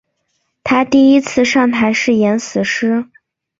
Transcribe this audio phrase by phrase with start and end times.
[0.63, 3.05] 她第一次上台是演死尸。